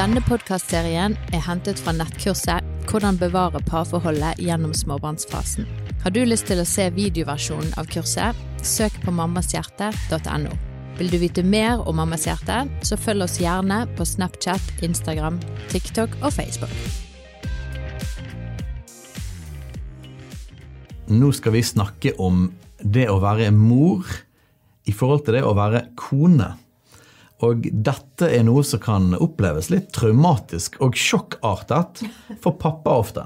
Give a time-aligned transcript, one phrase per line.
[0.00, 5.66] Denne podkastserien er hentet fra nettkurset 'Hvordan bevare parforholdet gjennom småbarnsfasen'.
[6.00, 10.54] Har du lyst til å se videoversjonen av kurset, søk på mammashjerte.no.
[10.96, 15.36] Vil du vite mer om Mammas hjerte, så følg oss gjerne på Snapchat, Instagram,
[15.68, 16.72] TikTok og Facebook.
[21.08, 24.08] Nå skal vi snakke om det å være mor
[24.86, 26.54] i forhold til det å være kone.
[27.46, 32.02] Og dette er noe som kan oppleves litt traumatisk og sjokkartet
[32.42, 33.24] for pappa ofte.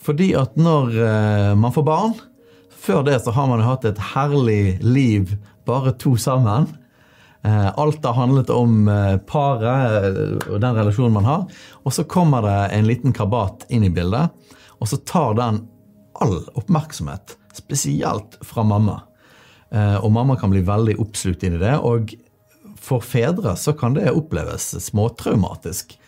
[0.00, 2.12] Fordi at når eh, man får barn
[2.78, 5.34] Før det så har man jo hatt et herlig liv
[5.68, 6.70] bare to sammen.
[7.44, 11.42] Eh, alt har handlet om eh, paret og den relasjonen man har.
[11.82, 14.32] Og så kommer det en liten krabat inn i bildet,
[14.78, 15.60] og så tar den
[16.22, 19.02] all oppmerksomhet, spesielt fra mamma.
[20.00, 21.74] Og mamma kan bli veldig oppslukt inn i det.
[21.84, 22.14] og
[22.88, 25.98] for fedre så kan det oppleves småtraumatisk.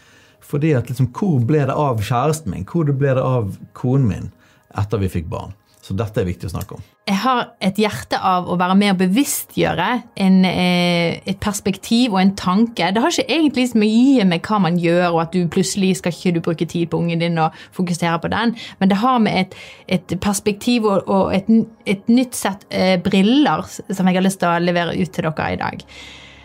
[0.50, 2.66] Fordi at liksom, Hvor ble det av kjæresten min?
[2.66, 4.30] Hvor ble det av konen min
[4.78, 5.54] etter vi fikk barn?
[5.80, 6.82] Så dette er viktig å snakke om.
[7.08, 9.86] Jeg har et hjerte av å være med og bevisstgjøre
[10.22, 12.92] en, eh, et perspektiv og en tanke.
[12.92, 16.12] Det har ikke egentlig så mye med hva man gjør, og at du plutselig skal
[16.12, 19.32] ikke du bruke tid på ungen din og fokusere på den, men det har med
[19.32, 19.54] et,
[19.88, 21.48] et perspektiv og, og et,
[21.86, 25.52] et, nytt sett eh, briller som jeg har lyst til å levere ut til dere
[25.52, 25.84] i dag.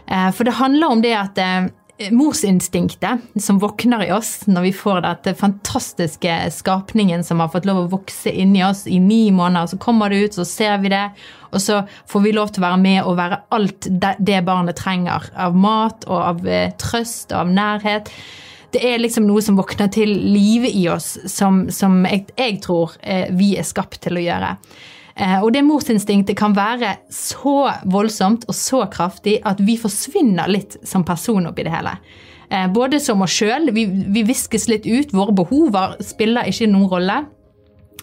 [0.08, 4.74] Eh, for det handler om det at eh, morsinstinktet som våkner i oss når vi
[4.76, 9.72] får dette fantastiske skapningen som har fått lov å vokse inni oss i ni måneder.
[9.72, 11.06] Så kommer det ut, så ser vi det,
[11.52, 13.88] og så får vi lov til å være med og være alt
[14.20, 18.12] det barnet trenger av mat og av eh, trøst og av nærhet.
[18.76, 22.98] Det er liksom noe som våkner til live i oss, som, som jeg, jeg, tror
[23.32, 24.50] vi er skapt til å gjøre.
[25.16, 30.76] Eh, og det morsinstinktet kan være så voldsomt og så kraftig at vi forsvinner litt
[30.84, 31.96] som person oppi det hele.
[32.50, 35.16] Eh, både som oss sjøl, vi, vi viskes litt ut.
[35.16, 37.24] Våre behov spiller ikke noen rolle.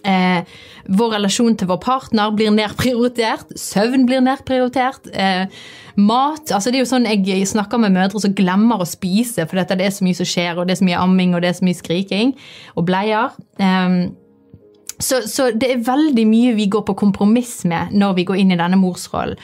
[0.02, 0.42] Eh,
[0.90, 3.52] vår relasjon til vår partner blir nedprioritert.
[3.58, 5.06] Søvn blir nedprioritert.
[5.14, 5.46] Eh,
[5.94, 9.76] mat altså Det er jo sånn jeg snakker med mødre som glemmer å spise fordi
[9.76, 11.58] det er så mye som skjer, og det er så mye amming og det er
[11.60, 12.34] så mye skriking
[12.74, 13.36] og bleier.
[13.60, 14.10] Eh,
[15.02, 18.54] så, så, det er veldig mye vi går på kompromiss med når vi går inn
[18.54, 19.38] i denne morsrollen.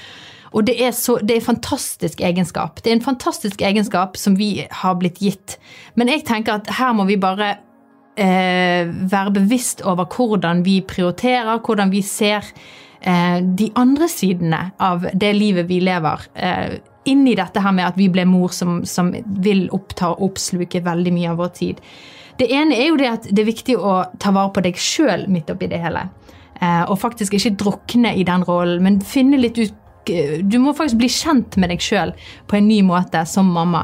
[0.57, 2.81] Og det er, så, det er fantastisk egenskap.
[2.81, 5.59] Det er en fantastisk egenskap som vi har blitt gitt.
[5.99, 7.51] Men jeg tenker at her må vi bare
[8.17, 12.49] eh, være bevisst over hvordan vi prioriterer, hvordan vi ser
[13.01, 16.31] eh, de andre sidene av det livet vi lever.
[16.35, 19.13] Eh, inni dette her med at vi ble mor som, som
[19.45, 21.85] vil oppta og oppsluke veldig mye av vår tid.
[22.39, 25.27] Det ene er jo det at det er viktig å ta vare på deg sjøl
[25.33, 26.07] midt oppi det hele.
[26.61, 29.75] Eh, og faktisk ikke drukne i den rollen, men finne litt ut
[30.09, 32.15] Du må faktisk bli kjent med deg sjøl
[32.49, 33.83] på en ny måte som mamma.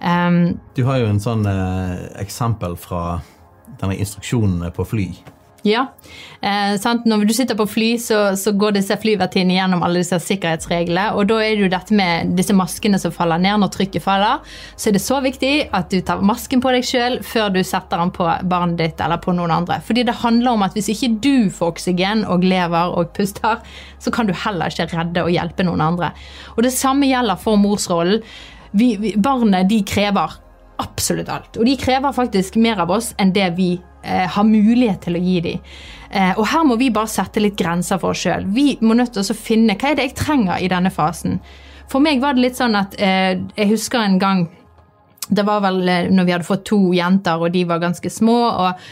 [0.00, 3.18] Um, du har jo en sånn eh, eksempel fra
[3.82, 5.04] denne instruksjonen på fly.
[5.66, 5.86] Ja.
[6.40, 11.08] Eh, Når du sitter på fly, så, så går disse flyvertinnene gjennom alle disse sikkerhetsreglene.
[11.18, 14.44] Og da er det jo dette med disse maskene som faller ned når trykket faller.
[14.76, 18.02] Så er det så viktig at du tar masken på deg sjøl før du setter
[18.02, 19.80] den på barnet ditt eller på noen andre.
[19.86, 23.62] Fordi det handler om at hvis ikke du får oksygen og lever og puster,
[23.98, 26.14] så kan du heller ikke redde og hjelpe noen andre.
[26.54, 28.22] Og det samme gjelder for morsrollen.
[28.76, 30.34] Vi, barnet de krever
[30.82, 31.58] absolutt alt.
[31.58, 35.22] Og de krever faktisk mer av oss enn det vi eh, har mulighet til å
[35.22, 35.70] gi dem.
[36.10, 38.46] Eh, og her må vi bare sette litt grenser for oss sjøl.
[38.54, 41.40] Vi må nødt til å finne hva er det jeg trenger i denne fasen.
[41.90, 44.46] For meg var det litt sånn at eh, jeg husker en gang
[45.26, 48.38] Det var vel eh, når vi hadde fått to jenter, og de var ganske små.
[48.46, 48.88] og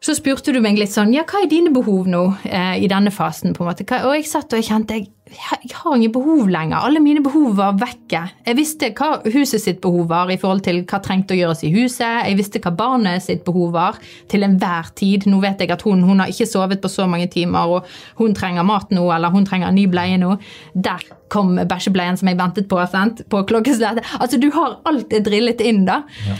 [0.00, 3.10] så spurte du meg litt sånn Ja, hva er dine behov nå eh, i denne
[3.14, 3.54] fasen?
[3.54, 3.86] på en måte?
[4.06, 6.84] Og jeg satt og jeg kjente jeg, jeg har ingen behov lenger.
[6.86, 8.22] Alle mine behov var vekke.
[8.46, 11.72] Jeg visste hva huset sitt behov var i forhold til hva trengte å gjøres i
[11.74, 12.24] huset.
[12.28, 13.98] Jeg visste hva barnet sitt behov var
[14.30, 15.28] til enhver tid.
[15.28, 18.36] Nå vet jeg at hun, hun har ikke sovet på så mange timer, og hun
[18.36, 20.36] trenger mat nå, eller hun trenger en ny bleie nå.
[20.74, 23.20] Der kom bæsjebleien som jeg ventet på, sant?
[23.28, 24.06] på klokkeslettet.
[24.20, 26.00] Altså, du har alt drillet inn, da.
[26.24, 26.38] Ja.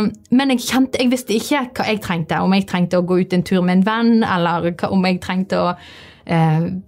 [0.00, 2.42] Um, men jeg kjente, jeg visste ikke hva jeg trengte.
[2.44, 5.62] Om jeg trengte å gå ut en tur med en venn, eller om jeg trengte
[5.62, 5.72] å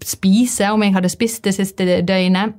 [0.05, 2.59] spise, om jeg hadde spist det siste døgnet.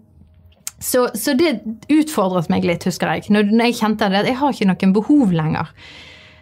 [0.82, 1.60] Så, så det
[1.94, 3.30] utfordret meg litt, husker jeg.
[3.30, 5.70] Når, jeg kjente det, at jeg har ikke noen behov lenger.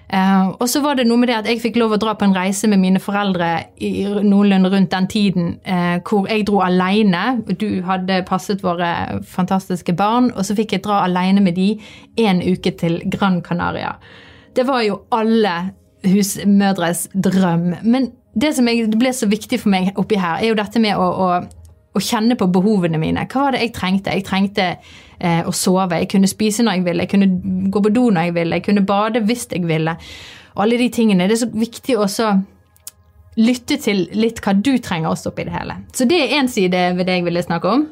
[0.10, 2.26] Uh, og så var det noe med det at jeg fikk lov å dra på
[2.26, 7.44] en reise med mine foreldre i, noenlunde rundt den tiden uh, hvor jeg dro alene.
[7.62, 11.76] Du hadde passet våre fantastiske barn, og så fikk jeg dra alene med de
[12.26, 13.98] en uke til Gran Canaria.
[14.58, 15.76] Det var jo alle
[16.08, 17.76] husmødres drøm.
[17.84, 20.82] Men det som jeg, det ble så viktig for meg oppi her, er jo dette
[20.82, 21.60] med å, å, å
[21.90, 23.26] å kjenne på behovene mine.
[23.30, 24.14] Hva var det jeg trengte?
[24.14, 27.94] Jeg trengte eh, å sove, jeg kunne spise når jeg ville, jeg kunne gå på
[27.96, 29.96] do når jeg ville, jeg kunne bade hvis jeg ville.
[30.56, 31.28] Og alle de tingene.
[31.30, 32.34] Det er så viktig også
[33.40, 35.80] lytte til litt hva du trenger også oppi det hele.
[35.96, 37.88] Så det er én side ved det jeg ville snakke om.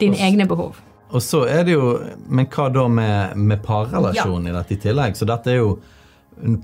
[0.00, 0.78] Dine egne behov.
[1.12, 1.90] Og så er det jo
[2.32, 5.18] Men hva da med, med parrelasjonen i dette i tillegg?
[5.18, 5.74] Så dette er jo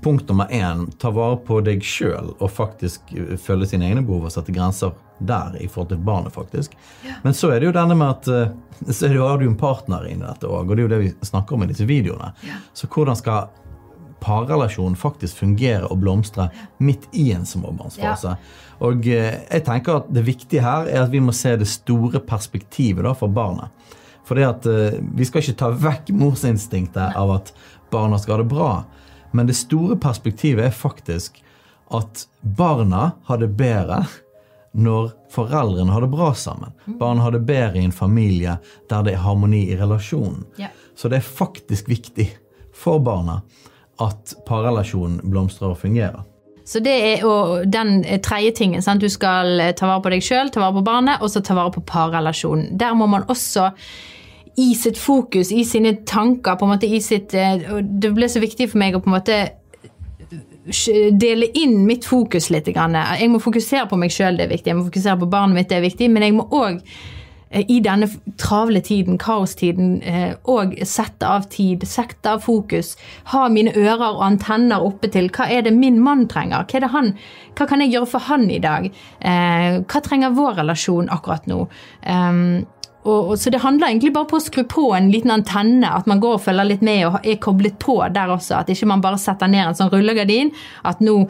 [0.03, 0.87] punkt nummer én.
[0.99, 3.13] Ta vare på deg sjøl og faktisk
[3.43, 6.75] følge sine egne behov og sette grenser der i forhold til barnet, faktisk.
[7.05, 7.19] Ja.
[7.23, 8.51] Men så er det jo denne med at eh,
[8.93, 10.93] så er det jo, har du en partner inni dette òg, og det er jo
[10.93, 12.31] det vi snakker om i disse videoene.
[12.47, 12.61] Ja.
[12.73, 13.49] Så hvordan skal
[14.19, 16.49] parrelasjonen faktisk fungere og blomstre
[16.83, 18.35] midt i en småbarnsfase?
[18.87, 22.23] Og eh, jeg tenker at det viktige her er at vi må se det store
[22.23, 23.75] perspektivet da for barnet.
[24.27, 24.65] For det at
[25.17, 27.47] vi skal ikke ta vekk morsinstinktet av at
[27.89, 28.73] barna skal ha det bra.
[29.31, 31.43] Men det store perspektivet er faktisk
[31.95, 34.03] at barna har det bedre
[34.71, 36.73] når foreldrene har det bra sammen.
[36.99, 38.59] Barna har det bedre i en familie
[38.89, 40.45] der det er harmoni i relasjonen.
[40.61, 40.69] Ja.
[40.95, 42.27] Så det er faktisk viktig
[42.75, 43.41] for barna
[43.99, 46.21] at parrelasjonen blomstrer og fungerer.
[46.69, 48.83] Så det er jo den tredje tingen.
[48.85, 49.01] Sant?
[49.01, 51.73] Du skal ta vare på deg sjøl, ta vare på barnet, og så ta vare
[51.73, 52.75] på parrelasjonen.
[52.77, 53.71] Der må man også
[54.59, 58.41] i sitt fokus, i sine tanker, på en måte i sitt eh, Det ble så
[58.43, 62.67] viktig for meg å på en måte eh, dele inn mitt fokus litt.
[62.73, 64.73] Jeg må fokusere på meg sjøl, det er viktig.
[64.73, 66.09] Jeg må fokusere på barnet mitt, det er viktig.
[66.11, 68.09] Men jeg må òg eh, i denne
[68.41, 70.01] travle tiden, kaostiden,
[70.43, 72.95] òg sette av tid, sette av fokus.
[73.31, 76.65] Ha mine ører og antenner oppe til hva er det min mann trenger?
[76.65, 77.13] Hva, er det han,
[77.55, 78.91] hva kan jeg gjøre for han i dag?
[79.23, 81.63] Hva trenger vår relasjon akkurat nå?
[83.05, 86.07] Ehm, og, så det handler egentlig bare på å skru på en liten antenne, at
[86.07, 88.59] man går og følger litt med og er koblet på der også.
[88.59, 90.51] At ikke man bare setter ned en sånn rullegardin.
[90.83, 91.27] At nå,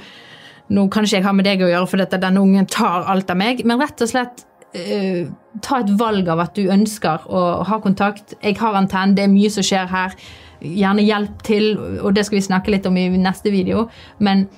[0.69, 3.30] nå kan ikke jeg ha med deg å gjøre, for dette, denne ungen tar alt
[3.30, 3.66] av meg.
[3.66, 4.45] Men rett og slett
[4.75, 5.30] uh,
[5.62, 8.36] ta et valg av at du ønsker å ha kontakt.
[8.42, 10.18] Jeg har antenne, det er mye som skjer her.
[10.60, 11.69] Gjerne hjelp til,
[12.01, 13.89] og det skal vi snakke litt om i neste video.
[14.18, 14.50] men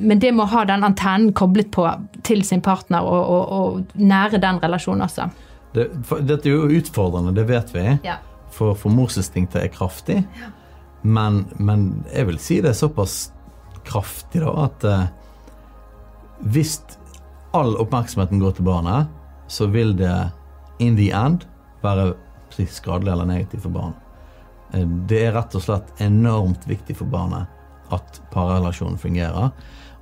[0.00, 1.82] men det må ha den antennen koblet på
[2.24, 5.26] til sin partner og, og, og nære den relasjonen også.
[5.74, 5.86] Det,
[6.26, 7.84] dette er jo utfordrende, det vet vi.
[8.06, 8.18] Ja.
[8.50, 10.22] For, for morsinstinktet er kraftig.
[10.40, 10.50] Ja.
[11.02, 13.30] Men, men, jeg vil si det er såpass
[13.88, 15.06] kraftig da, at eh,
[16.52, 16.76] hvis
[17.56, 19.08] all oppmerksomheten går til barnet,
[19.50, 20.12] så vil det
[20.82, 21.46] in the end
[21.84, 22.12] være
[22.68, 24.10] skadelig eller negativt for barnet.
[24.74, 27.48] Eh, det er rett og slett enormt viktig for barnet
[27.94, 29.50] at parrelasjonen fungerer.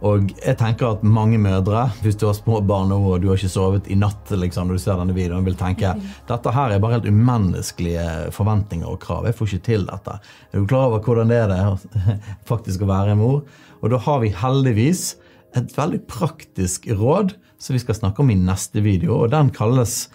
[0.06, 3.40] Og jeg tenker at mange mødre, hvis du har små barn nå og du har
[3.40, 5.94] ikke sovet i natt liksom, når du ser denne videoen, vil tenke
[6.28, 8.04] dette her er bare helt umenneskelige
[8.36, 9.26] forventninger og krav.
[9.26, 10.18] Jeg får ikke til dette.
[10.52, 12.18] Er du klar over hvordan det er det
[12.50, 13.42] faktisk å være mor?
[13.82, 15.10] Og da har vi heldigvis
[15.58, 20.06] et veldig praktisk råd som vi skal snakke om i neste video, og den kalles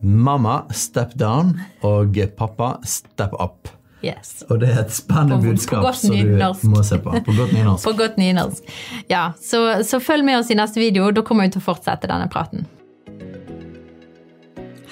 [0.00, 3.75] Mamma step down og Pappa step up.
[4.04, 4.44] Yes.
[4.50, 7.14] Og det er et spennende budskap som du må se på.
[7.26, 7.84] På godt nynorsk.
[7.88, 8.74] på godt nynorsk.
[9.08, 11.08] Ja, så, så, følg med oss i neste video.
[11.16, 12.68] Da kommer vi til å fortsette denne praten.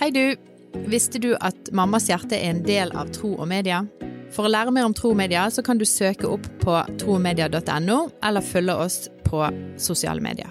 [0.00, 0.24] Hei, du.
[0.90, 3.84] Visste du at Mammas hjerte er en del av Tro og Media?
[4.34, 8.00] For å lære mer om Tro og Media så kan du søke opp på tromedia.no,
[8.24, 9.44] eller følge oss på
[9.78, 10.50] sosiale medier.